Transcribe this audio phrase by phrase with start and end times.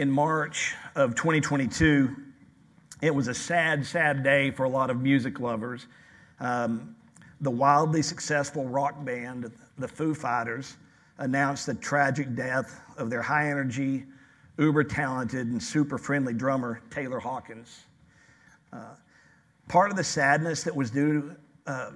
[0.00, 2.16] in March of 2022,
[3.02, 5.88] it was a sad, sad day for a lot of music lovers.
[6.40, 6.96] Um,
[7.42, 10.78] the wildly successful rock band, the Foo Fighters,
[11.18, 14.06] announced the tragic death of their high energy,
[14.58, 17.80] uber talented, and super friendly drummer, Taylor Hawkins.
[18.72, 18.94] Uh,
[19.68, 21.36] part of the sadness that was due,
[21.66, 21.90] uh,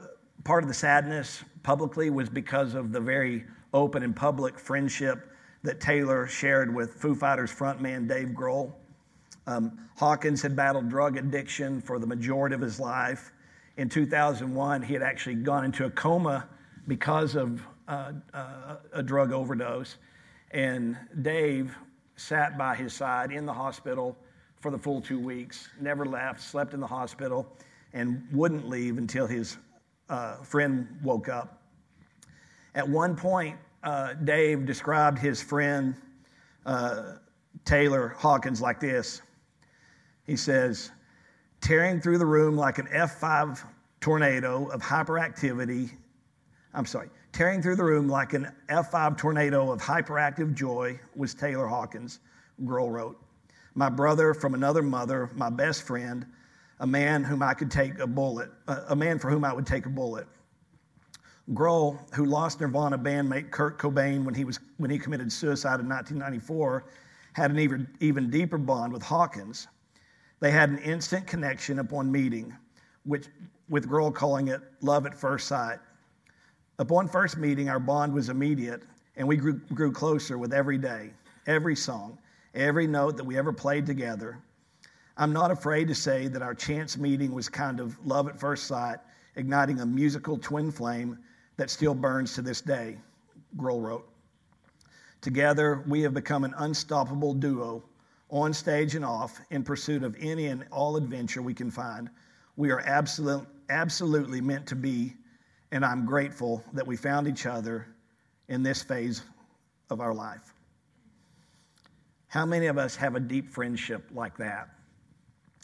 [0.45, 5.31] part of the sadness publicly was because of the very open and public friendship
[5.65, 8.73] that Taylor shared with Foo Fighters frontman Dave Grohl.
[9.47, 13.33] Um, Hawkins had battled drug addiction for the majority of his life.
[13.79, 16.49] In 2001, he had actually gone into a coma
[16.87, 19.97] because of uh, uh, a drug overdose.
[20.51, 21.75] And Dave
[22.17, 24.17] sat by his side in the hospital
[24.61, 27.47] for the full two weeks, never left, slept in the hospital,
[27.95, 29.57] and wouldn't leave until his
[30.11, 31.63] uh, friend woke up.
[32.75, 35.95] At one point, uh, Dave described his friend
[36.67, 37.15] uh,
[37.65, 39.23] Taylor Hawkins like this
[40.27, 40.91] he says,
[41.61, 43.63] tearing through the room like an F5
[44.01, 45.91] tornado of hyperactivity.
[46.73, 51.67] I'm sorry, tearing through the room like an F5 tornado of hyperactive joy was Taylor
[51.67, 52.21] Hawkins,
[52.63, 53.21] Grohl wrote.
[53.75, 56.27] My brother from another mother, my best friend,
[56.81, 59.87] a man whom I could take a bullet, a man for whom I would take
[59.87, 60.27] a bullet.
[61.53, 65.89] Grohl, who lost Nirvana bandmate Kurt Cobain when he, was, when he committed suicide in
[65.89, 66.87] 1994,
[67.35, 69.69] had an even, even deeper bond with Hawkins.
[70.41, 72.57] They had an instant connection upon meeting,
[73.05, 73.27] which,
[73.69, 75.81] with Grohl calling it love at first sight.
[76.79, 78.83] Upon first meeting, our bond was immediate,
[79.17, 81.11] and we grew, grew closer with every day,
[81.47, 82.19] every song,
[82.55, 84.39] every note that we ever played together.
[85.19, 88.67] I'm not afraid to say that our chance meeting was kind of love at first
[88.67, 88.99] sight,
[89.37, 91.19] igniting a musical twin flame
[91.57, 92.97] that still burns to this day,
[93.57, 94.09] Grohl wrote.
[95.21, 97.83] Together, we have become an unstoppable duo
[98.31, 102.11] on stage and off, in pursuit of any and all adventure we can find.
[102.57, 105.15] We are absolute, absolutely meant to be,
[105.71, 107.87] and I'm grateful that we found each other
[108.49, 109.23] in this phase
[109.91, 110.53] of our life.
[112.27, 114.71] How many of us have a deep friendship like that?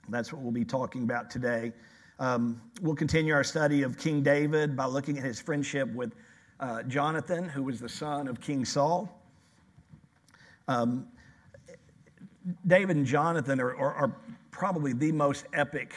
[0.09, 1.73] That's what we'll be talking about today.
[2.21, 6.15] Um, we'll continue our study of King David by looking at his friendship with
[6.61, 9.11] uh, Jonathan, who was the son of King Saul.
[10.69, 11.07] Um,
[12.67, 14.17] David and Jonathan are, are, are,
[14.51, 15.95] probably the most epic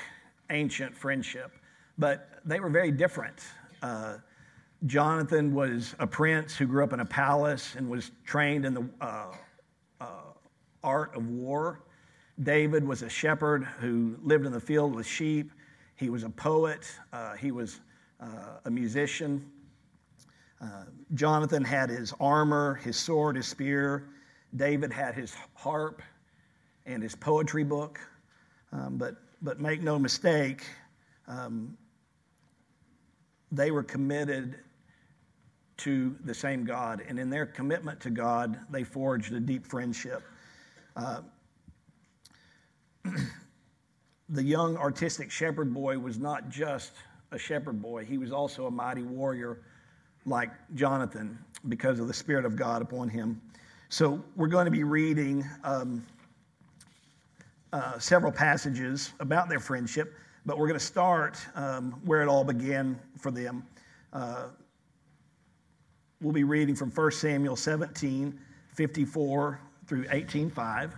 [0.50, 1.52] ancient friendship,
[1.98, 3.44] but they were very different.
[3.82, 4.16] Uh,
[4.86, 8.90] Jonathan was a prince who grew up in a palace and was trained in the
[9.02, 9.34] uh,
[10.00, 10.06] uh,
[10.82, 11.82] art of war.
[12.42, 15.52] David was a shepherd who lived in the field with sheep.
[15.96, 16.92] He was a poet.
[17.12, 17.80] Uh, he was
[18.20, 19.50] uh, a musician.
[20.62, 24.10] Uh, Jonathan had his armor, his sword, his spear.
[24.56, 26.02] David had his harp
[26.86, 28.00] and his poetry book.
[28.72, 30.66] Um, but, but make no mistake,
[31.28, 31.78] um,
[33.52, 34.56] they were committed
[35.78, 37.04] to the same God.
[37.08, 40.24] And in their commitment to God, they forged a deep friendship.
[40.96, 41.22] Uh,
[44.30, 46.94] the young artistic shepherd boy was not just
[47.32, 49.60] a shepherd boy, he was also a mighty warrior
[50.26, 53.42] like Jonathan because of the Spirit of God upon him.
[53.90, 56.06] So we're going to be reading um,
[57.74, 60.14] uh, several passages about their friendship,
[60.46, 63.66] but we're going to start um, where it all began for them.
[64.14, 64.46] Uh,
[66.22, 68.40] we'll be reading from 1 Samuel 17,
[68.74, 70.92] 54 through 18.5.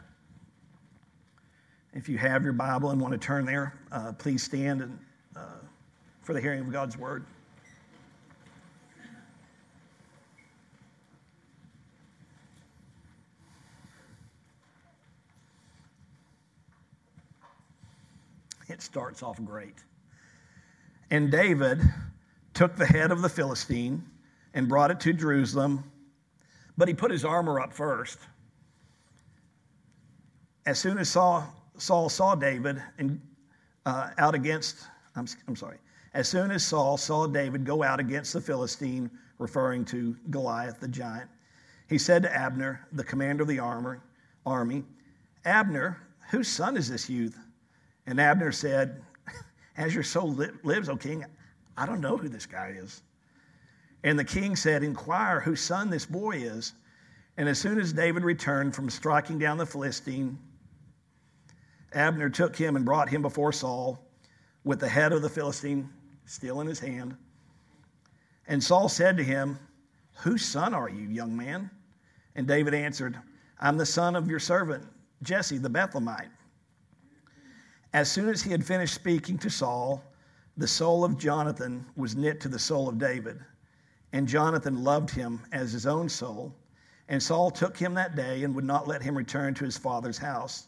[1.95, 5.00] If you have your Bible and want to turn there, uh, please stand and,
[5.33, 5.59] uh,
[6.23, 7.25] for the hearing of God's word.
[18.67, 19.75] It starts off great.
[21.12, 21.79] And David
[22.53, 24.03] took the head of the Philistine
[24.53, 25.89] and brought it to Jerusalem,
[26.77, 28.19] but he put his armor up first.
[30.65, 33.19] As soon as Saul, Saul saw David and
[33.86, 35.77] uh, out against, I'm, I'm sorry,
[36.13, 40.88] as soon as Saul saw David go out against the Philistine, referring to Goliath the
[40.88, 41.30] giant,
[41.89, 44.01] he said to Abner, the commander of the armor,
[44.45, 44.83] army,
[45.44, 46.01] Abner,
[46.31, 47.38] whose son is this youth?
[48.07, 49.01] And Abner said,
[49.77, 51.25] As your soul li- lives, O king,
[51.77, 53.04] I don't know who this guy is.
[54.04, 56.74] And the king said, Inquire whose son this boy is.
[57.38, 60.39] And as soon as David returned from striking down the Philistine,
[61.94, 64.06] Abner took him and brought him before Saul
[64.64, 65.90] with the head of the Philistine
[66.26, 67.16] still in his hand.
[68.48, 69.60] And Saul said to him,
[70.18, 71.70] Whose son are you, young man?
[72.36, 73.18] And David answered,
[73.60, 74.86] I'm the son of your servant,
[75.24, 76.30] Jesse the Bethlehemite.
[77.94, 80.04] As soon as he had finished speaking to Saul,
[80.58, 83.40] the soul of Jonathan was knit to the soul of David,
[84.14, 86.54] and Jonathan loved him as his own soul.
[87.08, 90.18] And Saul took him that day and would not let him return to his father's
[90.18, 90.68] house.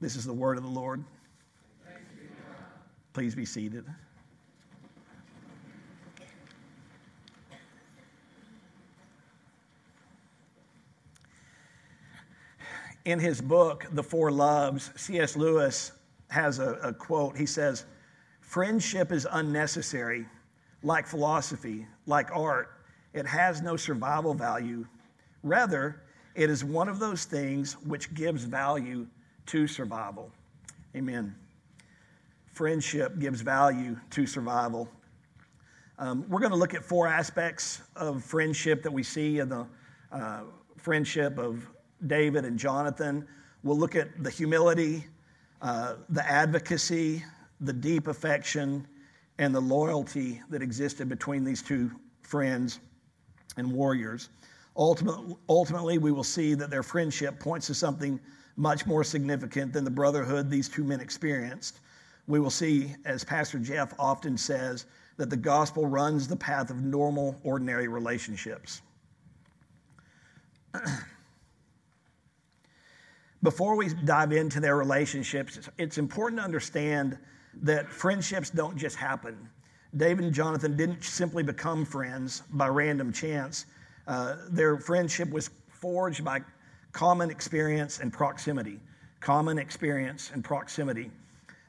[0.00, 1.02] This is the word of the Lord.
[3.14, 3.86] Please be seated.
[13.06, 15.36] In his book, The Four Loves, C.S.
[15.36, 15.92] Lewis
[16.28, 17.36] has a, a quote.
[17.36, 17.86] He says,
[18.40, 20.26] Friendship is unnecessary,
[20.82, 22.82] like philosophy, like art.
[23.14, 24.86] It has no survival value.
[25.42, 26.02] Rather,
[26.34, 29.06] it is one of those things which gives value
[29.46, 30.30] to survival.
[30.94, 31.34] Amen.
[32.52, 34.88] Friendship gives value to survival.
[35.98, 39.66] Um, we're going to look at four aspects of friendship that we see in the
[40.12, 40.40] uh,
[40.76, 41.66] friendship of
[42.06, 43.26] David and Jonathan.
[43.62, 45.06] We'll look at the humility,
[45.62, 47.24] uh, the advocacy,
[47.60, 48.86] the deep affection,
[49.38, 51.90] and the loyalty that existed between these two
[52.22, 52.80] friends
[53.56, 54.28] and warriors.
[54.76, 58.20] Ultimately, ultimately, we will see that their friendship points to something
[58.56, 61.80] much more significant than the brotherhood these two men experienced.
[62.26, 64.86] We will see, as Pastor Jeff often says,
[65.16, 68.82] that the gospel runs the path of normal, ordinary relationships.
[73.42, 77.16] Before we dive into their relationships, it's important to understand
[77.62, 79.48] that friendships don't just happen.
[79.96, 83.66] David and Jonathan didn't simply become friends by random chance.
[84.06, 86.40] Uh, their friendship was forged by
[86.92, 88.80] common experience and proximity.
[89.20, 91.10] Common experience and proximity.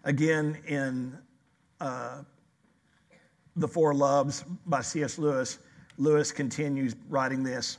[0.03, 1.17] Again, in
[1.81, 2.21] uh,
[3.55, 5.17] The Four Loves by C.S.
[5.17, 5.59] Lewis,
[5.97, 7.77] Lewis continues writing this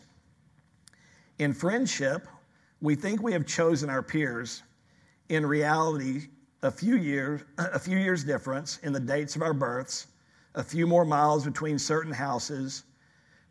[1.39, 2.27] In friendship,
[2.81, 4.63] we think we have chosen our peers.
[5.29, 6.29] In reality,
[6.63, 10.09] a few years, a few years difference in the dates of our births,
[10.55, 12.85] a few more miles between certain houses,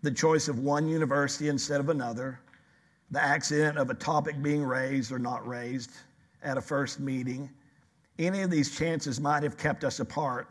[0.01, 2.39] the choice of one university instead of another,
[3.11, 5.91] the accident of a topic being raised or not raised
[6.43, 7.49] at a first meeting.
[8.19, 10.49] Any of these chances might have kept us apart,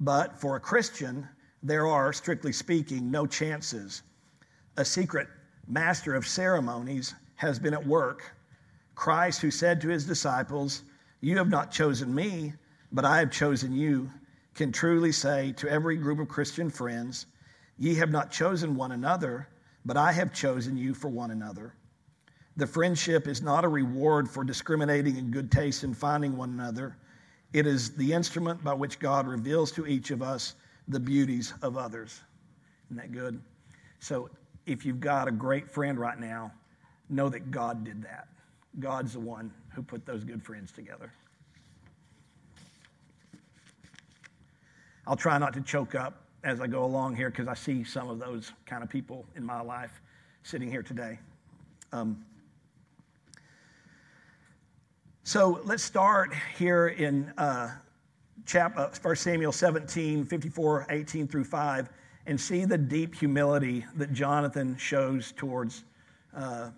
[0.00, 1.28] but for a Christian,
[1.62, 4.02] there are, strictly speaking, no chances.
[4.76, 5.28] A secret
[5.66, 8.34] master of ceremonies has been at work.
[8.94, 10.82] Christ, who said to his disciples,
[11.20, 12.54] You have not chosen me,
[12.92, 14.10] but I have chosen you,
[14.54, 17.26] can truly say to every group of Christian friends,
[17.78, 19.48] Ye have not chosen one another,
[19.84, 21.74] but I have chosen you for one another.
[22.56, 26.96] The friendship is not a reward for discriminating in good taste and finding one another.
[27.52, 30.54] It is the instrument by which God reveals to each of us
[30.86, 32.20] the beauties of others.
[32.86, 33.40] Isn't that good?
[33.98, 34.30] So,
[34.66, 36.52] if you've got a great friend right now,
[37.10, 38.28] know that God did that.
[38.80, 41.12] God's the one who put those good friends together.
[45.06, 48.10] I'll try not to choke up as I go along here because I see some
[48.10, 50.02] of those kind of people in my life
[50.42, 51.18] sitting here today.
[51.90, 52.24] Um,
[55.22, 57.70] so let's start here in uh,
[58.44, 61.88] chap, uh, 1 Samuel 17, 54, 18 through 5,
[62.26, 65.84] and see the deep humility that Jonathan shows towards
[66.36, 66.70] uh,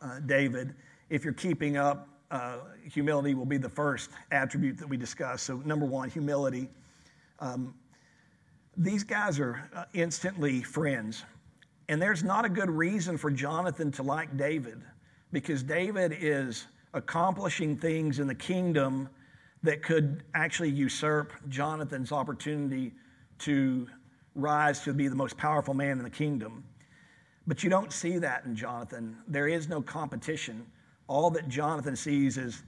[0.00, 0.74] uh, David.
[1.08, 2.58] If you're keeping up, uh,
[2.88, 5.42] humility will be the first attribute that we discuss.
[5.42, 6.68] So, number one, humility.
[7.40, 7.74] Um,
[8.76, 11.24] these guys are uh, instantly friends.
[11.88, 14.82] And there's not a good reason for Jonathan to like David
[15.32, 19.08] because David is accomplishing things in the kingdom
[19.62, 22.92] that could actually usurp Jonathan's opportunity
[23.40, 23.88] to
[24.34, 26.64] rise to be the most powerful man in the kingdom.
[27.46, 29.18] But you don't see that in Jonathan.
[29.26, 30.66] There is no competition.
[31.08, 32.62] All that Jonathan sees is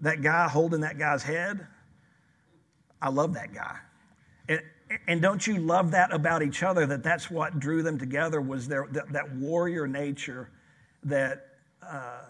[0.00, 1.66] that guy holding that guy's head.
[3.00, 3.78] I love that guy.
[5.06, 6.86] And, don't you love that about each other?
[6.86, 10.50] That that's what drew them together was their, that, that warrior nature
[11.04, 11.46] that
[11.82, 12.22] uh,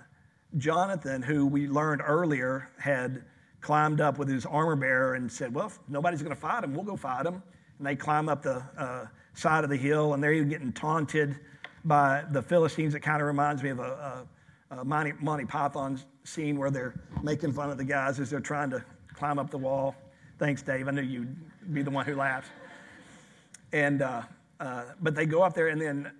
[0.58, 3.24] Jonathan, who we learned earlier, had
[3.60, 6.84] climbed up with his armor bearer and said, "Well, nobody's going to fight him, we'll
[6.84, 7.42] go fight him."
[7.78, 11.38] And they climb up the uh, side of the hill, and they're even getting taunted
[11.84, 12.94] by the Philistines.
[12.94, 14.26] It kind of reminds me of a,
[14.70, 18.70] uh, Monty, Monty Python scene where they're making fun of the guys as they're trying
[18.70, 19.94] to climb up the wall.
[20.38, 20.88] Thanks, Dave.
[20.88, 21.36] I knew you'd
[21.72, 22.48] be the one who laughs.
[23.72, 24.22] And uh,
[24.60, 26.12] uh, but they go up there, and then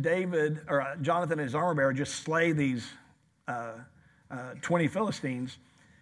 [0.00, 2.88] David or uh, Jonathan and his armor bearer just slay these
[3.48, 3.72] uh,
[4.30, 5.58] uh, 20 Philistines,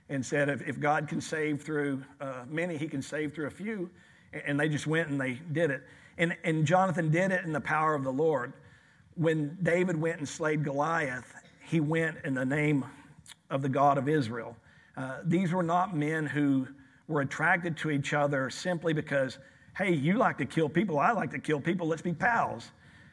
[0.08, 3.50] and said, if, if God can save through uh, many, He can save through a
[3.50, 3.90] few.
[4.32, 5.82] And they just went and they did it.
[6.18, 8.52] And, and Jonathan did it in the power of the Lord.
[9.14, 11.32] When David went and slayed Goliath,
[11.64, 12.84] he went in the name
[13.50, 14.56] of the God of Israel.
[15.24, 16.68] These were not men who
[17.10, 19.38] were attracted to each other simply because,
[19.76, 22.70] hey, you like to kill people, I like to kill people, let's be pals.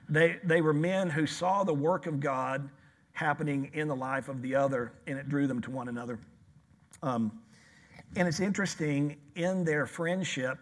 [0.07, 2.69] They, they were men who saw the work of God
[3.13, 6.19] happening in the life of the other, and it drew them to one another.
[7.01, 7.39] Um,
[8.15, 10.59] and it's interesting in their friendship,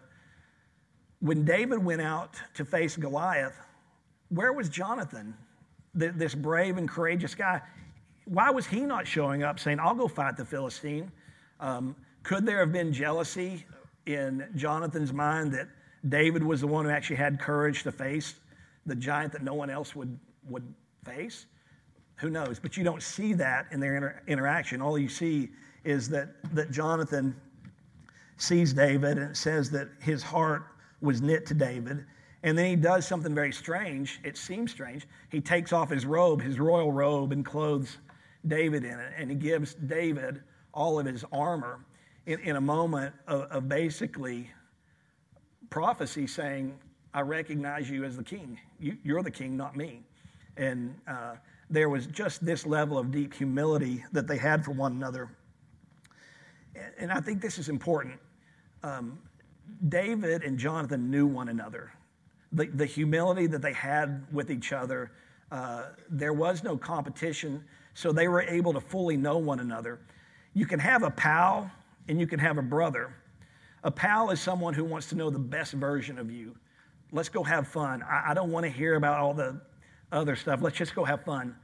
[1.20, 3.54] when David went out to face Goliath,
[4.30, 5.34] where was Jonathan,
[5.94, 7.60] this brave and courageous guy?
[8.24, 11.12] Why was he not showing up saying, I'll go fight the Philistine?
[11.60, 11.94] Um,
[12.26, 13.64] could there have been jealousy
[14.06, 15.68] in Jonathan's mind that
[16.08, 18.34] David was the one who actually had courage to face
[18.84, 20.18] the giant that no one else would,
[20.48, 20.64] would
[21.04, 21.46] face?
[22.16, 22.58] Who knows?
[22.58, 24.82] But you don't see that in their inter- interaction.
[24.82, 25.50] All you see
[25.84, 27.36] is that, that Jonathan
[28.38, 30.64] sees David and says that his heart
[31.00, 32.04] was knit to David.
[32.42, 34.18] And then he does something very strange.
[34.24, 35.06] It seems strange.
[35.30, 37.98] He takes off his robe, his royal robe, and clothes
[38.48, 39.12] David in it.
[39.16, 40.42] And he gives David
[40.74, 41.84] all of his armor
[42.26, 44.50] in, in a moment of, of basically
[45.70, 46.78] prophecy saying,
[47.14, 48.58] I recognize you as the king.
[48.78, 50.02] You, are the king, not me.
[50.56, 51.36] And uh,
[51.70, 55.30] there was just this level of deep humility that they had for one another.
[56.98, 58.20] And I think this is important.
[58.82, 59.18] Um,
[59.88, 61.92] David and Jonathan knew one another.
[62.52, 65.10] The, the humility that they had with each other,
[65.50, 67.64] uh, there was no competition,
[67.94, 70.00] so they were able to fully know one another.
[70.52, 71.70] You can have a pal
[72.08, 73.14] and you can have a brother.
[73.84, 76.56] A pal is someone who wants to know the best version of you.
[77.12, 78.02] Let's go have fun.
[78.02, 79.60] I, I don't want to hear about all the
[80.12, 80.60] other stuff.
[80.62, 81.56] Let's just go have fun.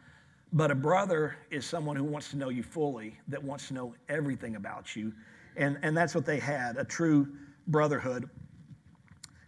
[0.53, 3.95] But a brother is someone who wants to know you fully, that wants to know
[4.09, 5.13] everything about you.
[5.57, 7.29] And, and that's what they had a true
[7.67, 8.29] brotherhood.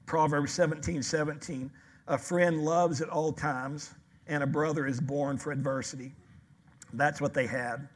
[0.07, 1.71] Proverbs 17 17.
[2.09, 3.95] A friend loves at all times,
[4.27, 6.13] and a brother is born for adversity.
[6.93, 7.89] That's what they had.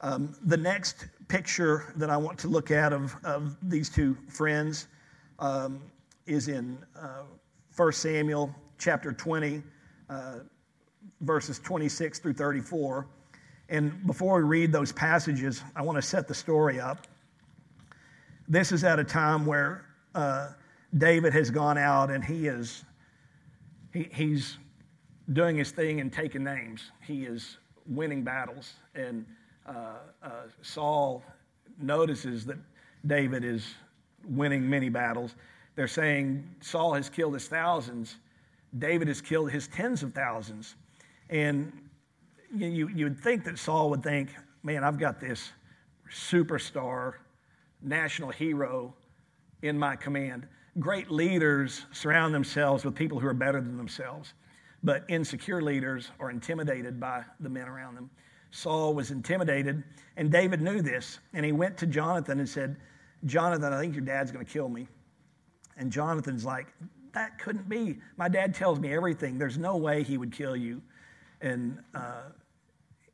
[0.00, 4.88] Um, the next picture that I want to look at of, of these two friends
[5.38, 5.80] um,
[6.26, 7.22] is in uh,
[7.74, 9.62] 1 Samuel chapter 20,
[10.10, 10.40] uh,
[11.22, 13.06] verses 26 through 34.
[13.70, 17.06] And before we read those passages, I want to set the story up.
[18.46, 20.50] This is at a time where uh,
[20.98, 22.84] David has gone out and he is
[23.94, 24.58] he, he's
[25.32, 26.90] doing his thing and taking names.
[27.00, 29.24] He is winning battles, and
[29.66, 29.72] uh,
[30.22, 30.30] uh,
[30.62, 31.22] Saul
[31.80, 32.58] notices that
[33.06, 33.74] David is
[34.26, 35.34] winning many battles.
[35.74, 38.16] They're saying Saul has killed his thousands,
[38.78, 40.76] David has killed his tens of thousands.
[41.28, 41.72] And
[42.54, 44.30] you, you would think that Saul would think,
[44.62, 45.50] man, I've got this
[46.10, 47.14] superstar,
[47.82, 48.94] national hero
[49.62, 50.46] in my command.
[50.78, 54.34] Great leaders surround themselves with people who are better than themselves,
[54.82, 58.10] but insecure leaders are intimidated by the men around them.
[58.52, 59.82] Saul was intimidated,
[60.16, 62.76] and David knew this, and he went to Jonathan and said,
[63.24, 64.86] Jonathan, I think your dad's going to kill me.
[65.78, 66.66] And Jonathan's like,
[67.12, 67.98] That couldn't be.
[68.16, 69.38] My dad tells me everything.
[69.38, 70.82] There's no way he would kill you.
[71.40, 72.24] And uh,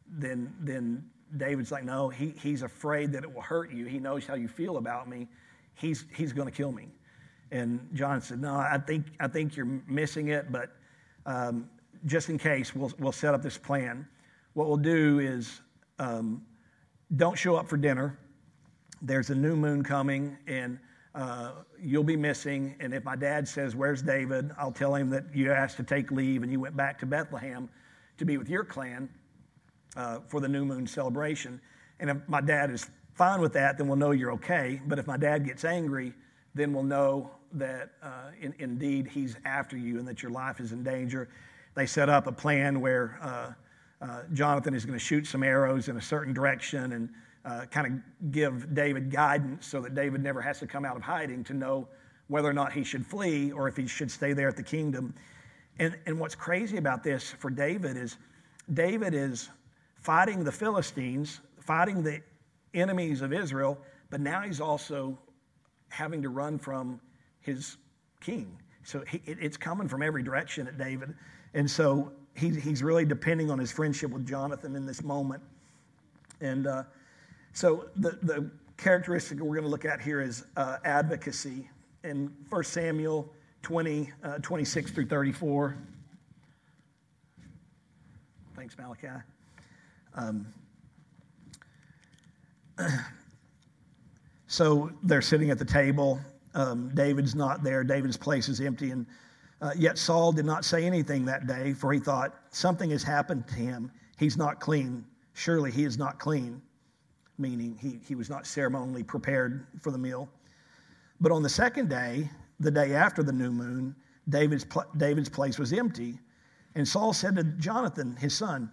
[0.09, 1.05] then, then
[1.37, 3.87] David's like, No, he, he's afraid that it will hurt you.
[3.87, 5.29] He knows how you feel about me.
[5.75, 6.89] He's, he's going to kill me.
[7.53, 10.73] And John said, No, I think, I think you're missing it, but
[11.27, 11.71] um,
[12.07, 14.07] just in case, we'll, we'll set up this plan.
[14.59, 15.61] What we'll do is
[16.01, 16.43] um,
[17.15, 18.19] don't show up for dinner.
[19.01, 20.81] There's a new moon coming, and
[21.15, 22.75] uh, you'll be missing.
[22.81, 24.51] And if my dad says, Where's David?
[24.59, 27.69] I'll tell him that you asked to take leave and you went back to Bethlehem
[28.17, 29.09] to be with your clan
[29.97, 31.61] uh, for the new moon celebration.
[32.01, 34.83] And if my dad is fine with that, then we'll know you're okay.
[34.89, 36.15] But if my dad gets angry,
[36.57, 40.73] then we'll know that uh, in, indeed he's after you and that your life is
[40.73, 41.29] in danger.
[41.77, 43.57] They set up a plan where
[44.01, 47.09] uh, Jonathan is going to shoot some arrows in a certain direction and
[47.45, 51.03] uh, kind of give David guidance so that David never has to come out of
[51.03, 51.89] hiding to know
[52.29, 55.15] whether or not he should flee or if he should stay there at the kingdom.
[55.79, 58.19] And, and what's crazy about this for David is
[58.75, 59.49] David is
[60.01, 62.21] fighting the Philistines, fighting the
[62.75, 63.79] enemies of Israel,
[64.11, 65.19] but now he's also
[65.89, 67.01] having to run from
[67.41, 67.79] his
[68.21, 68.59] king.
[68.85, 71.15] So he, it, it's coming from every direction at David.
[71.55, 75.43] And so he, he's really depending on his friendship with Jonathan in this moment.
[76.41, 76.85] And uh,
[77.53, 81.69] so the, the characteristic we're going to look at here is uh, advocacy.
[82.05, 83.29] In 1 Samuel
[83.63, 85.77] 20, uh, 26 through 34.
[88.55, 89.09] Thanks, Malachi.
[90.15, 90.47] Um,
[94.47, 96.21] so they're sitting at the table.
[96.55, 97.83] Um, David's not there.
[97.83, 98.93] David's place is empty.
[98.93, 99.07] And
[99.61, 103.47] uh, yet Saul did not say anything that day, for he thought, Something has happened
[103.49, 103.91] to him.
[104.17, 105.05] He's not clean.
[105.35, 106.61] Surely he is not clean,
[107.39, 110.29] meaning he, he was not ceremonially prepared for the meal.
[111.21, 113.95] But on the second day, the day after the new moon,
[114.29, 116.19] David's, David's place was empty.
[116.75, 118.71] And Saul said to Jonathan, his son,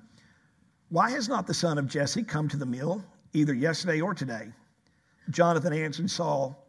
[0.89, 4.49] Why has not the son of Jesse come to the meal, either yesterday or today?
[5.29, 6.67] Jonathan answered Saul,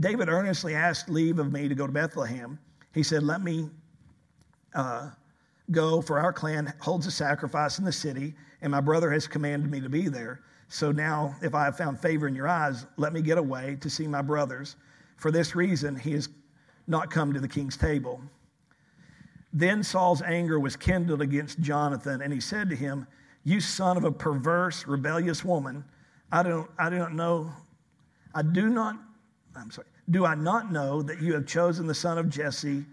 [0.00, 2.58] David earnestly asked leave of me to go to Bethlehem.
[2.94, 3.68] He said, Let me
[4.74, 5.10] uh,
[5.70, 9.70] go, for our clan holds a sacrifice in the city, and my brother has commanded
[9.70, 10.42] me to be there.
[10.68, 13.90] So now, if I have found favor in your eyes, let me get away to
[13.90, 14.76] see my brothers.
[15.16, 16.28] For this reason, he has
[16.86, 18.20] not come to the king's table.
[19.52, 23.06] Then Saul's anger was kindled against Jonathan, and he said to him,
[23.44, 25.84] You son of a perverse, rebellious woman,
[26.30, 27.52] I don't, I don't know,
[28.34, 28.96] I do not,
[29.54, 32.84] I'm sorry, do I not know that you have chosen the son of Jesse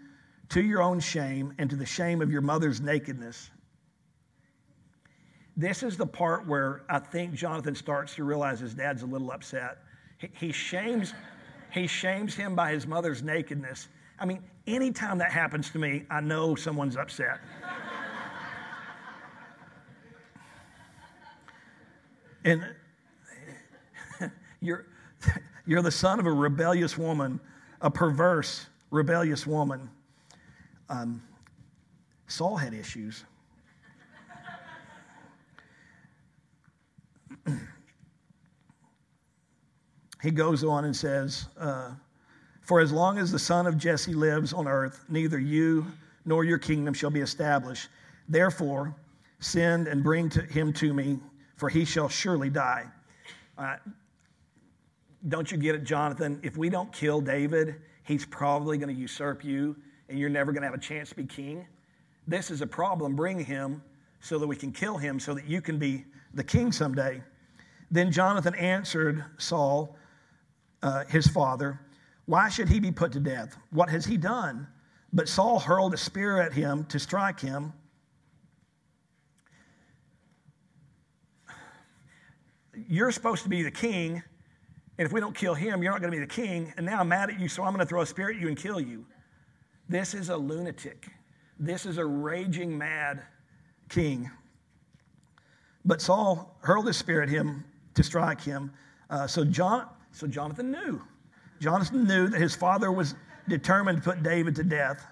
[0.50, 3.50] to your own shame and to the shame of your mother's nakedness?
[5.56, 9.30] This is the part where I think Jonathan starts to realize his dad's a little
[9.30, 9.78] upset.
[10.18, 11.12] He, he shames,
[11.70, 13.88] he shames him by his mother's nakedness.
[14.18, 17.40] I mean, anytime that happens to me, I know someone's upset.
[22.44, 22.64] and
[24.60, 24.86] you're,
[25.66, 27.40] you're the son of a rebellious woman,
[27.80, 29.88] a perverse, rebellious woman.
[30.88, 31.22] Um,
[32.26, 33.24] Saul had issues.
[40.22, 41.90] he goes on and says, uh,
[42.62, 45.86] For as long as the son of Jesse lives on earth, neither you
[46.24, 47.88] nor your kingdom shall be established.
[48.28, 48.94] Therefore,
[49.40, 51.18] send and bring to him to me,
[51.56, 52.86] for he shall surely die.
[53.58, 53.76] Uh,
[55.28, 56.40] don't you get it, Jonathan?
[56.42, 59.76] If we don't kill David, he's probably going to usurp you,
[60.08, 61.66] and you're never going to have a chance to be king.
[62.26, 63.14] This is a problem.
[63.14, 63.82] Bring him
[64.20, 66.04] so that we can kill him, so that you can be
[66.34, 67.22] the king someday.
[67.90, 69.96] Then Jonathan answered Saul,
[70.82, 71.80] uh, his father,
[72.26, 73.56] Why should he be put to death?
[73.70, 74.66] What has he done?
[75.12, 77.72] But Saul hurled a spear at him to strike him.
[82.88, 84.22] You're supposed to be the king,
[85.00, 86.74] and if we don't kill him, you're not going to be the king.
[86.76, 88.48] And now I'm mad at you, so I'm going to throw a spear at you
[88.48, 89.06] and kill you.
[89.88, 91.08] This is a lunatic.
[91.58, 93.22] This is a raging mad
[93.88, 94.30] king.
[95.86, 98.74] But Saul hurled his spear at him to strike him.
[99.08, 101.00] Uh, so John, so Jonathan knew.
[101.60, 103.14] Jonathan knew that his father was
[103.48, 105.06] determined to put David to death.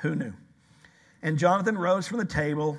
[0.00, 0.32] Who knew?
[1.22, 2.78] And Jonathan rose from the table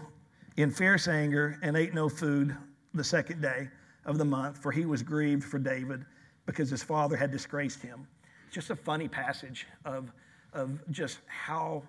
[0.56, 2.56] in fierce anger and ate no food
[2.94, 3.68] the second day
[4.06, 6.06] of the month, for he was grieved for David
[6.46, 8.08] because his father had disgraced him.
[8.52, 10.12] Just a funny passage of,
[10.54, 11.84] of just how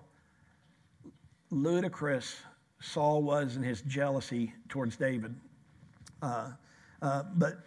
[1.49, 2.41] ludicrous
[2.81, 5.35] Saul was in his jealousy towards David.
[6.21, 6.51] Uh,
[7.01, 7.59] uh, but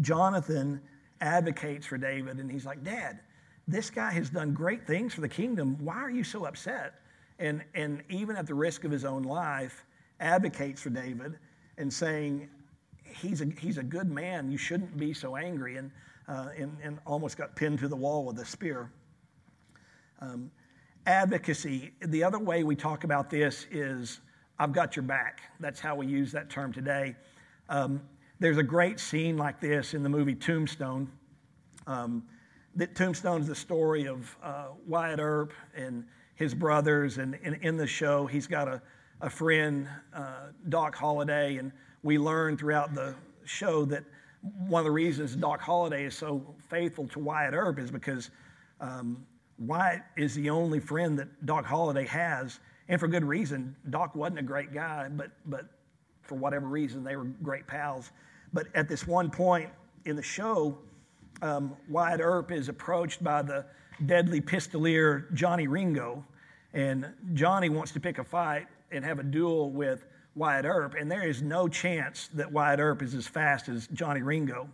[0.00, 0.80] Jonathan
[1.20, 3.20] advocates for David, and he's like, Dad,
[3.68, 5.76] this guy has done great things for the kingdom.
[5.80, 6.94] Why are you so upset?
[7.38, 9.84] And, and even at the risk of his own life,
[10.20, 11.38] advocates for David
[11.78, 12.48] and saying,
[13.12, 14.50] he's a, he's a good man.
[14.50, 15.76] You shouldn't be so angry.
[15.76, 15.90] And,
[16.28, 18.90] uh, and, and almost got pinned to the wall with a spear.
[20.20, 20.50] Um,
[21.06, 24.20] advocacy, the other way we talk about this is
[24.58, 25.40] I've got your back.
[25.58, 27.16] That's how we use that term today.
[27.68, 28.00] Um,
[28.38, 31.10] there's a great scene like this in the movie Tombstone.
[31.86, 32.24] Um,
[32.76, 36.04] that Tombstone is the story of uh, Wyatt Earp and
[36.36, 38.80] his brothers, and in, in the show, he's got a,
[39.20, 41.72] a friend, uh, Doc Holliday, and
[42.02, 44.04] we learn throughout the show that
[44.66, 48.30] one of the reasons Doc Holliday is so faithful to Wyatt Earp is because
[48.80, 49.24] um,
[49.58, 53.76] Wyatt is the only friend that Doc Holliday has, and for good reason.
[53.90, 55.66] Doc wasn't a great guy, but but
[56.22, 58.10] for whatever reason, they were great pals.
[58.52, 59.70] But at this one point
[60.04, 60.78] in the show,
[61.40, 63.64] um, Wyatt Earp is approached by the
[64.06, 66.24] deadly pistolier Johnny Ringo,
[66.72, 71.10] and Johnny wants to pick a fight and have a duel with Wyatt Earp, and
[71.10, 74.68] there is no chance that Wyatt Earp is as fast as Johnny Ringo.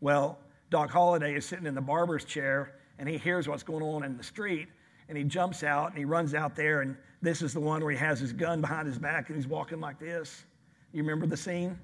[0.00, 0.38] Well,
[0.70, 4.16] Doc Holliday is sitting in the barber's chair, and he hears what's going on in
[4.16, 4.68] the street,
[5.08, 7.90] and he jumps out and he runs out there, and this is the one where
[7.90, 10.44] he has his gun behind his back and he's walking like this.
[10.92, 11.78] You remember the scene?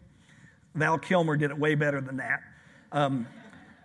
[0.74, 2.40] Val Kilmer did it way better than that.
[2.92, 3.26] Um,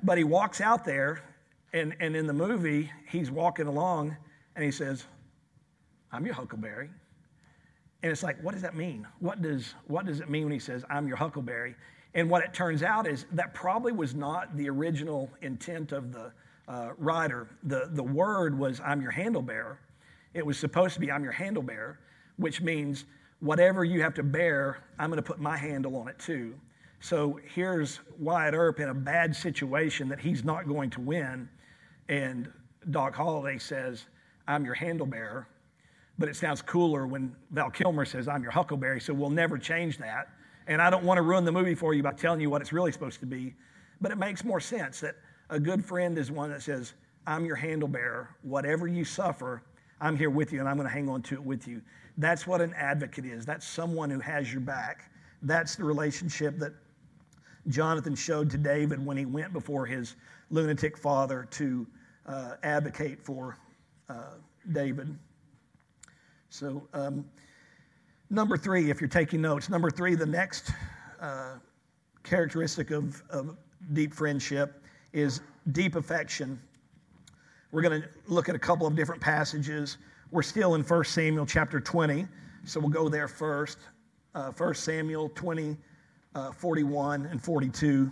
[0.03, 1.23] but he walks out there,
[1.73, 4.15] and, and in the movie, he's walking along
[4.55, 5.05] and he says,
[6.11, 6.89] I'm your Huckleberry.
[8.03, 9.07] And it's like, what does that mean?
[9.19, 11.75] What does, what does it mean when he says, I'm your Huckleberry?
[12.13, 16.31] And what it turns out is that probably was not the original intent of the
[16.67, 17.47] uh, writer.
[17.63, 19.79] The, the word was, I'm your handle bearer.
[20.33, 21.99] It was supposed to be, I'm your handle bearer,
[22.37, 23.05] which means
[23.39, 26.55] whatever you have to bear, I'm going to put my handle on it too.
[26.99, 31.49] So here's Wyatt Earp in a bad situation that he's not going to win.
[32.09, 32.51] And
[32.91, 34.05] Doc Holliday says,
[34.47, 35.47] I'm your handle bearer.
[36.17, 39.01] But it sounds cooler when Val Kilmer says, I'm your huckleberry.
[39.01, 40.29] So we'll never change that.
[40.67, 42.73] And I don't want to ruin the movie for you by telling you what it's
[42.73, 43.55] really supposed to be.
[43.99, 45.15] But it makes more sense that
[45.49, 46.93] a good friend is one that says,
[47.27, 48.35] I'm your handle bearer.
[48.41, 49.63] Whatever you suffer,
[49.99, 51.81] I'm here with you and I'm going to hang on to it with you.
[52.17, 53.45] That's what an advocate is.
[53.45, 55.11] That's someone who has your back.
[55.41, 56.73] That's the relationship that
[57.67, 60.15] Jonathan showed to David when he went before his
[60.49, 61.87] lunatic father to
[62.25, 63.57] uh, advocate for
[64.09, 64.35] uh,
[64.71, 65.17] David.
[66.51, 67.23] So, um,
[68.29, 70.73] number three, if you're taking notes, number three, the next
[71.21, 71.53] uh,
[72.23, 73.55] characteristic of, of
[73.93, 74.83] deep friendship
[75.13, 75.39] is
[75.71, 76.61] deep affection.
[77.71, 79.97] We're going to look at a couple of different passages.
[80.29, 82.27] We're still in 1 Samuel chapter 20,
[82.65, 83.77] so we'll go there first.
[84.35, 85.77] Uh, 1 Samuel 20,
[86.35, 88.11] uh, 41 and 42.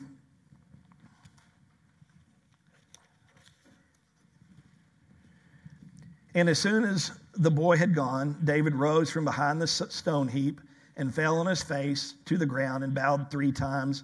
[6.36, 10.62] And as soon as the boy had gone, David rose from behind the stone heap
[10.98, 14.04] and fell on his face to the ground and bowed three times.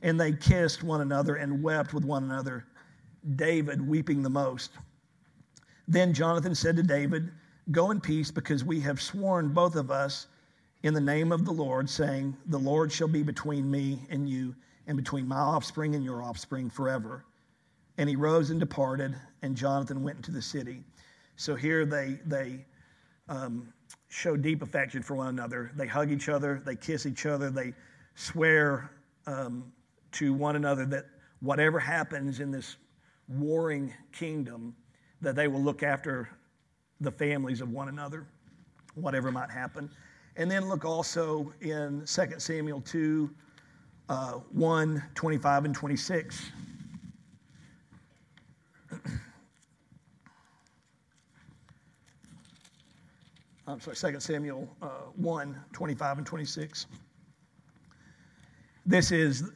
[0.00, 2.64] And they kissed one another and wept with one another,
[3.36, 4.70] David weeping the most.
[5.86, 7.30] Then Jonathan said to David,
[7.70, 10.28] Go in peace, because we have sworn, both of us,
[10.82, 14.54] in the name of the Lord, saying, The Lord shall be between me and you,
[14.86, 17.24] and between my offspring and your offspring forever.
[17.98, 20.84] And he rose and departed, and Jonathan went into the city.
[21.38, 22.64] So here they, they
[23.28, 23.72] um,
[24.08, 25.70] show deep affection for one another.
[25.76, 27.74] They hug each other, they kiss each other, they
[28.16, 28.90] swear
[29.24, 29.72] um,
[30.12, 31.04] to one another that
[31.38, 32.76] whatever happens in this
[33.28, 34.74] warring kingdom,
[35.20, 36.28] that they will look after
[37.00, 38.26] the families of one another,
[38.96, 39.88] whatever might happen.
[40.34, 43.30] And then look also in 2 Samuel 2
[44.08, 46.50] uh, 1, 25, and 26.
[53.68, 56.86] I'm sorry, 2 Samuel uh, 1, 25 and 26.
[58.86, 59.50] This is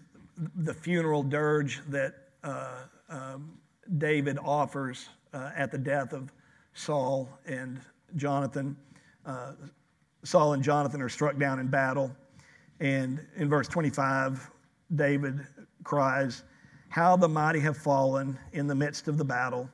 [0.56, 2.12] the funeral dirge that
[2.44, 3.58] uh, um,
[3.96, 6.30] David offers uh, at the death of
[6.74, 7.80] Saul and
[8.16, 8.76] Jonathan.
[9.24, 9.52] Uh,
[10.24, 12.14] Saul and Jonathan are struck down in battle.
[12.80, 14.50] And in verse 25,
[14.94, 15.40] David
[15.84, 16.42] cries,
[16.90, 19.70] How the mighty have fallen in the midst of the battle.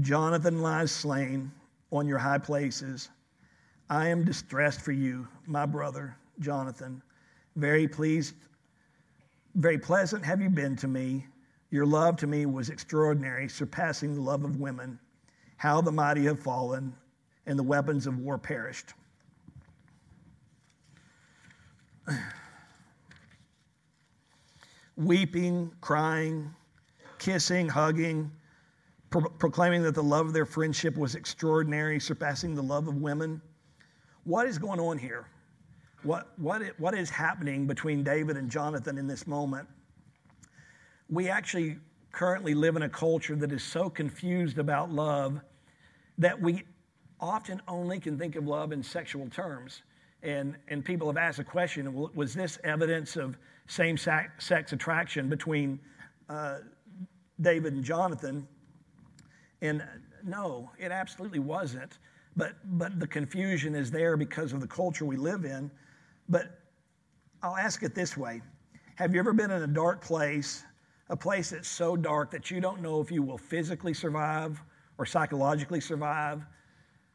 [0.00, 1.52] Jonathan lies slain
[1.92, 3.10] on your high places.
[3.90, 7.02] I am distressed for you, my brother Jonathan.
[7.56, 8.34] Very pleased,
[9.54, 11.26] very pleasant have you been to me.
[11.70, 14.98] Your love to me was extraordinary, surpassing the love of women.
[15.56, 16.94] How the mighty have fallen,
[17.46, 18.92] and the weapons of war perished.
[24.96, 26.54] Weeping, crying,
[27.18, 28.30] kissing, hugging,
[29.10, 33.40] pro- proclaiming that the love of their friendship was extraordinary, surpassing the love of women.
[34.28, 35.26] What is going on here?
[36.02, 39.66] What, what, what is happening between David and Jonathan in this moment?
[41.08, 41.78] We actually
[42.12, 45.40] currently live in a culture that is so confused about love
[46.18, 46.64] that we
[47.18, 49.80] often only can think of love in sexual terms.
[50.22, 55.80] And, and people have asked the question was this evidence of same sex attraction between
[56.28, 56.58] uh,
[57.40, 58.46] David and Jonathan?
[59.62, 59.82] And
[60.22, 61.98] no, it absolutely wasn't.
[62.38, 65.72] But, but the confusion is there because of the culture we live in.
[66.28, 66.60] But
[67.42, 68.40] I'll ask it this way
[68.94, 70.64] Have you ever been in a dark place,
[71.10, 74.62] a place that's so dark that you don't know if you will physically survive
[74.98, 76.46] or psychologically survive?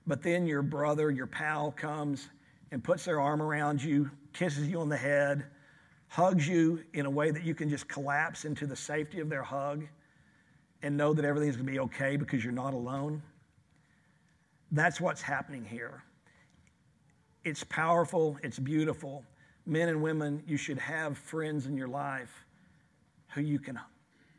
[0.06, 2.28] But then your brother, your pal comes
[2.72, 5.46] and puts their arm around you, kisses you on the head,
[6.10, 9.44] hugs you in a way that you can just collapse into the safety of their
[9.44, 9.88] hug
[10.82, 13.22] and know that everything's going to be okay because you're not alone.
[14.74, 16.04] That's what's happening here.
[17.46, 19.24] It's powerful, it's beautiful.
[19.68, 22.46] Men and women, you should have friends in your life
[23.36, 23.80] who you can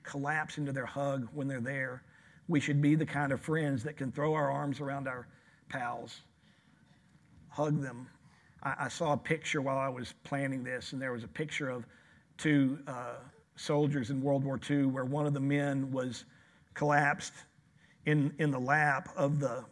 [0.03, 2.03] collapse into their hug when they're there.
[2.49, 5.29] We should be the kind of friends that can throw our arms around our
[5.69, 6.23] pals,
[7.49, 8.09] hug them.
[8.65, 11.71] I, I saw a picture while I was planning this, and there was a picture
[11.71, 11.87] of
[12.39, 13.19] two uh,
[13.55, 16.25] soldiers in World War II where one of the men was
[16.75, 17.35] collapsed
[18.05, 19.65] in, in the lap of the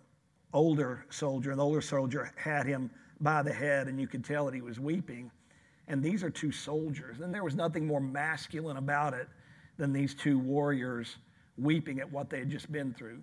[0.52, 4.46] older soldier, and the older soldier had him by the head, and you could tell
[4.46, 5.30] that he was weeping.
[5.88, 9.28] And these are two soldiers, and there was nothing more masculine about it
[9.76, 11.16] than these two warriors
[11.58, 13.22] weeping at what they had just been through.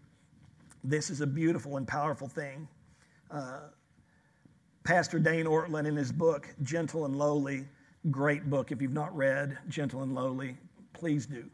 [0.83, 2.67] This is a beautiful and powerful thing.
[3.31, 3.61] Uh,
[4.83, 7.67] Pastor Dane Ortlund, in his book, Gentle and Lowly,
[8.11, 8.71] great book.
[8.71, 10.57] If you've not read Gentle and Lowly,
[10.93, 11.45] please do.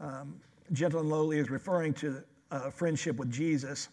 [0.00, 0.40] Um,
[0.72, 3.88] Gentle and Lowly is referring to uh, friendship with Jesus.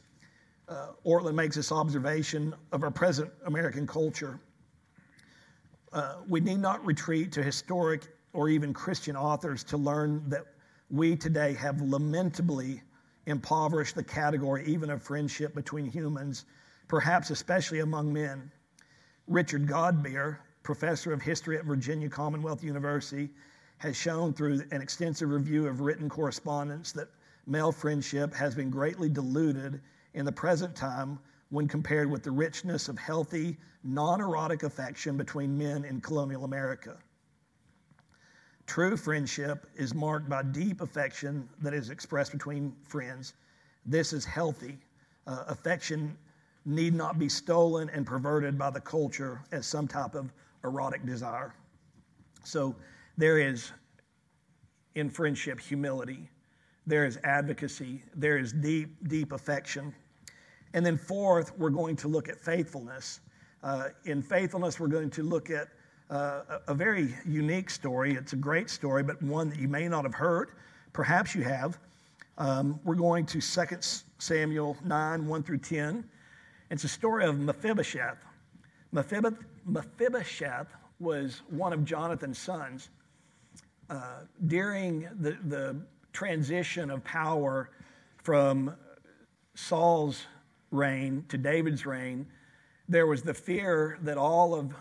[0.69, 4.39] Uh, Ortlund makes this observation of our present American culture.
[5.91, 10.45] Uh, we need not retreat to historic or even Christian authors to learn that
[10.91, 12.83] we today have lamentably
[13.25, 16.45] impoverished the category even of friendship between humans,
[16.87, 18.51] perhaps especially among men.
[19.27, 23.29] Richard Godbeer, professor of history at Virginia Commonwealth University,
[23.79, 27.07] has shown through an extensive review of written correspondence that
[27.47, 29.81] male friendship has been greatly diluted
[30.19, 31.17] in the present time
[31.49, 36.97] when compared with the richness of healthy, non erotic affection between men in colonial America.
[38.67, 43.33] True friendship is marked by deep affection that is expressed between friends.
[43.85, 44.77] This is healthy.
[45.25, 46.17] Uh, affection
[46.65, 50.33] need not be stolen and perverted by the culture as some type of
[50.65, 51.55] erotic desire.
[52.43, 52.75] So
[53.17, 53.71] there is
[54.95, 56.29] in friendship humility,
[56.85, 59.95] there is advocacy, there is deep, deep affection.
[60.73, 63.21] And then, fourth, we're going to look at faithfulness.
[63.63, 65.69] Uh, in faithfulness, we're going to look at
[66.09, 68.13] uh, a, very unique story.
[68.13, 70.51] It's a great story, but one that you may not have heard.
[70.93, 71.79] Perhaps you have.
[72.37, 73.65] Um, we're going to 2
[74.17, 76.03] Samuel 9 1 through 10.
[76.71, 78.17] It's a story of Mephibosheth.
[78.91, 80.67] Mephibosheth
[80.99, 82.89] was one of Jonathan's sons.
[83.89, 85.75] Uh, during the, the
[86.13, 87.71] transition of power
[88.23, 88.75] from
[89.55, 90.25] Saul's
[90.71, 92.25] reign to David's reign,
[92.87, 94.73] there was the fear that all of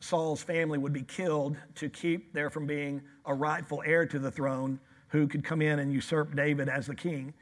[0.00, 4.30] Saul's family would be killed to keep there from being a rightful heir to the
[4.30, 7.32] throne who could come in and usurp David as the king.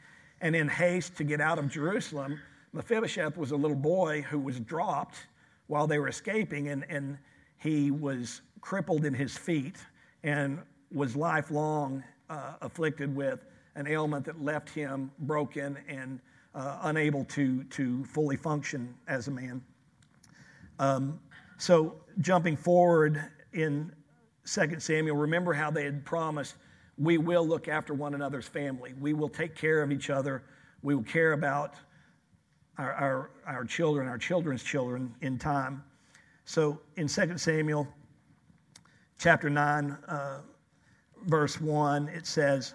[0.41, 2.39] And in haste to get out of Jerusalem,
[2.73, 5.27] Mephibosheth was a little boy who was dropped
[5.67, 7.19] while they were escaping, and, and
[7.59, 9.77] he was crippled in his feet
[10.23, 10.59] and
[10.93, 16.21] was lifelong uh, afflicted with an ailment that left him broken and
[16.55, 19.63] uh, unable to, to fully function as a man.
[20.79, 21.21] Um,
[21.59, 23.93] so, jumping forward in
[24.45, 26.57] 2 Samuel, remember how they had promised
[26.99, 28.95] we will look after one another's family.
[29.01, 30.43] We will take care of each other.
[30.83, 31.75] We will care about
[32.79, 35.83] our, our, our children, our children's children in time.
[36.45, 37.87] So, in 2 Samuel
[39.19, 40.41] chapter 9, uh,
[41.27, 42.75] verse 1, it says,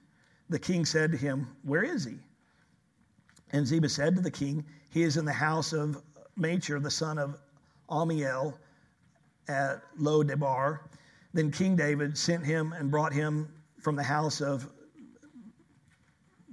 [0.51, 2.17] The king said to him, Where is he?
[3.51, 6.03] And Ziba said to the king, He is in the house of
[6.35, 7.39] Machir, the son of
[7.89, 8.57] Ammiel
[9.47, 10.89] at Lo Debar.
[11.33, 13.47] Then King David sent him and brought him
[13.79, 14.69] from the house of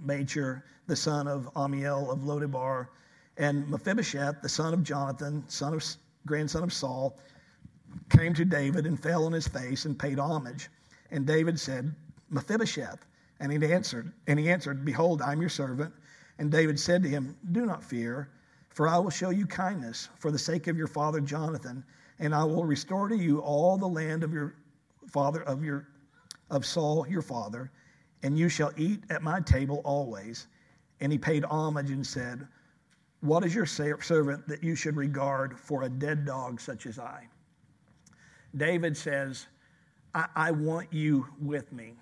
[0.01, 2.87] Machir, the son of Ammiel of Lodebar,
[3.37, 5.85] and Mephibosheth, the son of Jonathan, son of
[6.25, 7.19] grandson of Saul,
[8.11, 10.69] came to David and fell on his face and paid homage.
[11.11, 11.93] And David said,
[12.31, 13.05] Mephibosheth.
[13.41, 15.93] And he answered, and he answered, Behold, I'm your servant.
[16.39, 18.31] And David said to him, Do not fear,
[18.69, 21.85] for I will show you kindness for the sake of your father Jonathan,
[22.19, 24.55] and I will restore to you all the land of your
[25.09, 25.89] father of your
[26.51, 27.71] of Saul your father,
[28.23, 30.47] and you shall eat at my table always.
[31.01, 32.47] And he paid homage and said,
[33.21, 37.29] What is your servant that you should regard for a dead dog such as I?
[38.57, 39.47] David says,
[40.15, 41.95] I, I want you with me.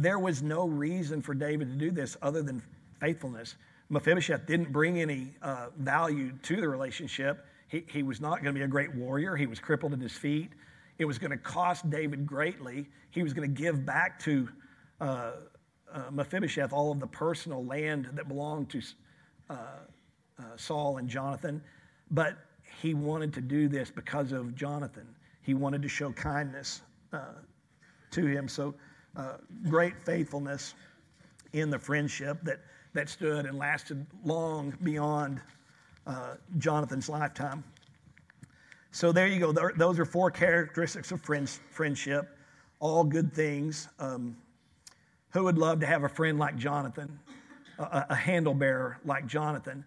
[0.00, 2.62] There was no reason for David to do this other than
[3.00, 3.56] faithfulness.
[3.90, 7.44] Mephibosheth didn't bring any uh, value to the relationship.
[7.68, 9.36] He, he was not going to be a great warrior.
[9.36, 10.52] He was crippled in his feet.
[10.96, 12.88] It was going to cost David greatly.
[13.10, 14.48] He was going to give back to
[15.02, 15.32] uh,
[15.92, 18.80] uh, Mephibosheth all of the personal land that belonged to
[19.50, 19.54] uh,
[20.38, 21.62] uh, Saul and Jonathan,
[22.10, 22.38] but
[22.80, 25.14] he wanted to do this because of Jonathan.
[25.42, 26.80] He wanted to show kindness
[27.12, 27.34] uh,
[28.12, 28.48] to him.
[28.48, 28.74] So,
[29.16, 29.34] uh,
[29.68, 30.74] great faithfulness
[31.52, 32.60] in the friendship that,
[32.94, 35.40] that stood and lasted long beyond
[36.06, 37.64] uh, Jonathan's lifetime.
[38.92, 39.52] So, there you go.
[39.52, 42.36] Those are four characteristics of friends, friendship,
[42.80, 43.88] all good things.
[44.00, 44.36] Um,
[45.30, 47.20] who would love to have a friend like Jonathan,
[47.78, 49.84] a, a handle bearer like Jonathan?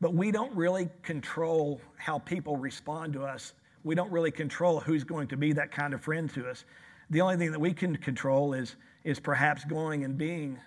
[0.00, 3.54] But we don't really control how people respond to us.
[3.82, 6.64] We don't really control who's going to be that kind of friend to us.
[7.10, 10.58] The only thing that we can control is, is perhaps going and being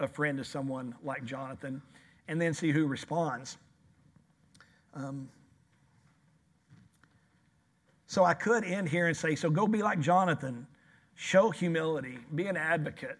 [0.00, 1.82] a friend to someone like Jonathan
[2.28, 3.58] and then see who responds.
[4.94, 5.28] Um,
[8.06, 10.66] so I could end here and say, so go be like Jonathan,
[11.14, 13.18] show humility, be an advocate,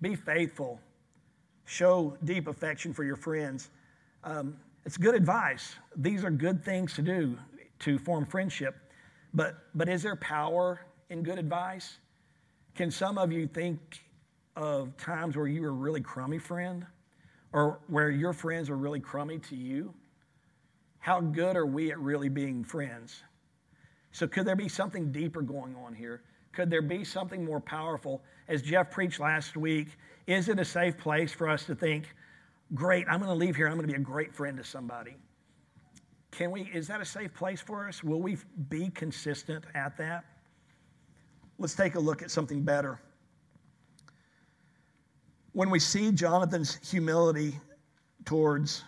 [0.00, 0.80] be faithful.
[1.66, 3.70] Show deep affection for your friends.
[4.24, 5.76] Um, it's good advice.
[5.94, 7.38] These are good things to do
[7.80, 8.76] to form friendship.
[9.34, 11.98] But, but is there power in good advice?
[12.74, 13.78] Can some of you think
[14.56, 16.86] of times where you were a really crummy friend
[17.52, 19.92] or where your friends were really crummy to you?
[21.00, 23.22] How good are we at really being friends?
[24.12, 26.22] So, could there be something deeper going on here?
[26.52, 28.22] Could there be something more powerful?
[28.48, 29.88] As Jeff preached last week,
[30.26, 32.12] is it a safe place for us to think,
[32.74, 35.16] great, I'm going to leave here, I'm going to be a great friend to somebody?
[36.32, 38.02] Can we, is that a safe place for us?
[38.02, 38.36] Will we
[38.68, 40.24] be consistent at that?
[41.60, 42.98] Let's take a look at something better.
[45.52, 47.60] When we see Jonathan's humility
[48.24, 48.82] towards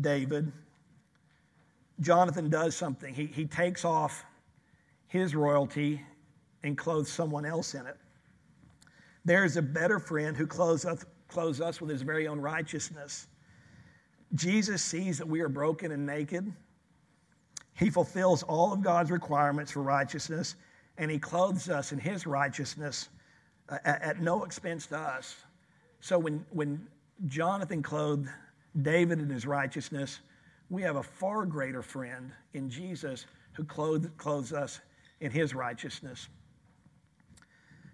[0.00, 0.50] David,
[2.00, 3.14] Jonathan does something.
[3.14, 4.24] He, he takes off
[5.06, 6.02] his royalty
[6.64, 7.96] and clothes someone else in it.
[9.24, 13.28] There is a better friend who clothes us, clothes us with his very own righteousness.
[14.34, 16.52] Jesus sees that we are broken and naked.
[17.74, 20.56] He fulfills all of God's requirements for righteousness,
[20.98, 23.08] and he clothes us in his righteousness
[23.68, 25.36] uh, at, at no expense to us.
[26.00, 26.86] So when, when
[27.26, 28.28] Jonathan clothed
[28.82, 30.20] David in his righteousness,
[30.70, 34.80] we have a far greater friend in Jesus who clothed, clothes us
[35.20, 36.28] in his righteousness.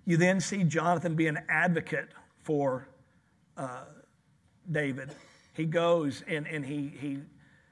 [0.05, 2.09] You then see Jonathan be an advocate
[2.43, 2.89] for
[3.57, 3.85] uh,
[4.71, 5.11] David.
[5.55, 7.19] He goes and, and he, he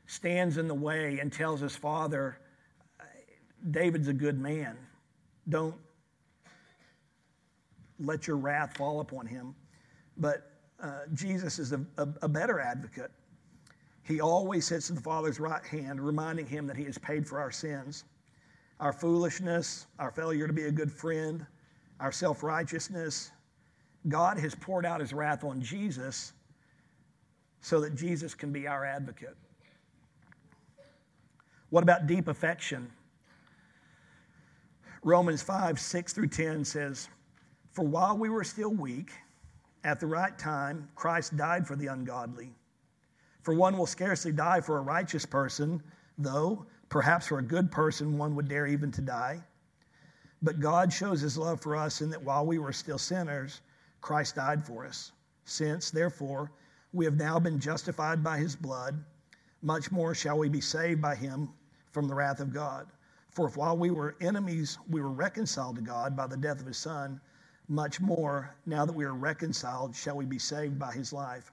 [0.07, 2.39] stands in the way and tells his father,
[3.71, 4.77] David's a good man.
[5.49, 5.75] Don't
[7.99, 9.55] let your wrath fall upon him.
[10.17, 10.51] But
[10.83, 13.11] uh, Jesus is a, a, a better advocate.
[14.03, 17.39] He always sits at the Father's right hand, reminding him that he has paid for
[17.39, 18.05] our sins,
[18.81, 21.47] our foolishness, our failure to be a good friend,
[22.01, 23.31] our self righteousness.
[24.09, 26.33] God has poured out his wrath on Jesus
[27.61, 29.37] so that Jesus can be our advocate.
[31.69, 32.91] What about deep affection?
[35.03, 37.09] Romans 5 6 through 10 says,
[37.73, 39.13] For while we were still weak,
[39.83, 42.53] at the right time, Christ died for the ungodly.
[43.43, 45.83] For one will scarcely die for a righteous person,
[46.19, 49.43] though perhaps for a good person one would dare even to die.
[50.43, 53.63] But God shows his love for us in that while we were still sinners,
[54.03, 55.13] Christ died for us.
[55.47, 56.51] Since, therefore,
[56.93, 59.03] we have now been justified by his blood,
[59.63, 61.49] much more shall we be saved by him
[61.91, 62.87] from the wrath of God.
[63.31, 66.67] For if while we were enemies, we were reconciled to God by the death of
[66.67, 67.21] his Son,
[67.69, 71.53] much more, now that we are reconciled, shall we be saved by his life.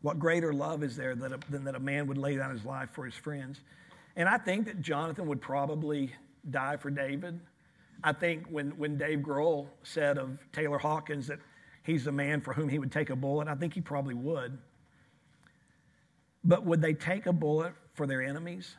[0.00, 2.64] What greater love is there than, a, than that a man would lay down his
[2.64, 3.60] life for his friends?
[4.16, 6.12] And I think that Jonathan would probably
[6.50, 7.38] die for David.
[8.02, 11.38] I think when, when Dave Grohl said of Taylor Hawkins that
[11.84, 14.58] he's the man for whom he would take a bullet, I think he probably would.
[16.42, 18.76] But would they take a bullet for their enemies?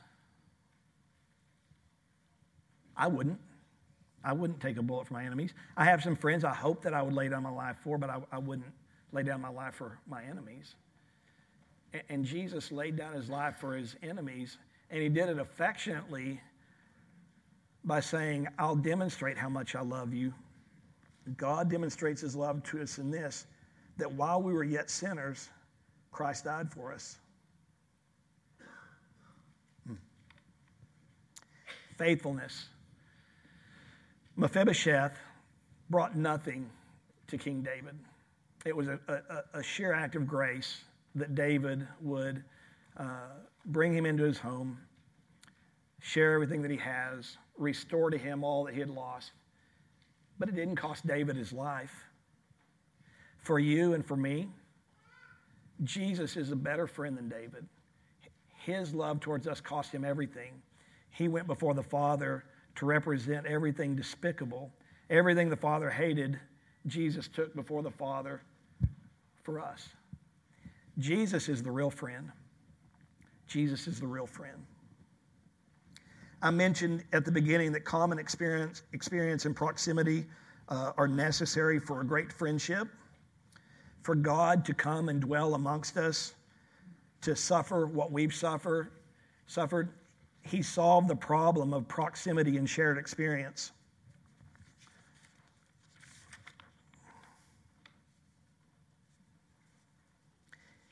[2.95, 3.39] I wouldn't.
[4.23, 5.53] I wouldn't take a bullet for my enemies.
[5.75, 8.09] I have some friends I hope that I would lay down my life for, but
[8.09, 8.71] I, I wouldn't
[9.11, 10.75] lay down my life for my enemies.
[11.91, 14.57] And, and Jesus laid down his life for his enemies,
[14.89, 16.39] and he did it affectionately
[17.83, 20.33] by saying, I'll demonstrate how much I love you.
[21.37, 23.45] God demonstrates his love to us in this
[23.97, 25.49] that while we were yet sinners,
[26.11, 27.17] Christ died for us.
[29.85, 29.95] Hmm.
[31.97, 32.67] Faithfulness.
[34.35, 35.17] Mephibosheth
[35.89, 36.69] brought nothing
[37.27, 37.95] to King David.
[38.65, 40.83] It was a, a, a sheer act of grace
[41.15, 42.43] that David would
[42.97, 43.27] uh,
[43.65, 44.79] bring him into his home,
[46.01, 49.31] share everything that he has, restore to him all that he had lost.
[50.39, 51.93] But it didn't cost David his life.
[53.43, 54.49] for you and for me,
[55.83, 57.67] Jesus is a better friend than David.
[58.65, 60.61] His love towards us cost him everything.
[61.09, 62.45] He went before the Father
[62.75, 64.71] to represent everything despicable,
[65.09, 66.39] everything the Father hated,
[66.87, 68.41] Jesus took before the Father
[69.43, 69.89] for us.
[70.99, 72.31] Jesus is the real friend.
[73.47, 74.65] Jesus is the real friend.
[76.41, 80.25] I mentioned at the beginning that common experience, experience and proximity
[80.69, 82.87] uh, are necessary for a great friendship.
[84.01, 86.33] For God to come and dwell amongst us,
[87.21, 88.89] to suffer what we've suffered,
[89.47, 89.93] suffered,
[90.43, 93.71] He solved the problem of proximity and shared experience.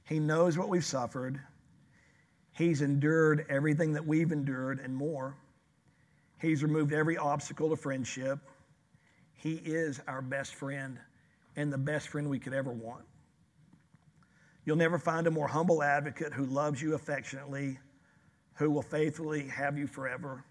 [0.06, 1.39] He knows what we've suffered.
[2.54, 5.38] He's endured everything that we've endured and more.
[6.41, 8.39] He's removed every obstacle to friendship.
[9.34, 10.99] He is our best friend
[11.56, 13.06] and the best friend we could ever want.
[14.66, 17.80] You'll never find a more humble advocate who loves you affectionately,
[18.56, 20.43] who will faithfully have you forever.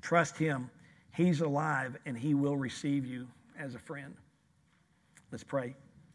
[0.00, 0.70] Trust him.
[1.14, 3.26] He's alive and he will receive you
[3.58, 4.14] as a friend.
[5.30, 5.74] Let's pray.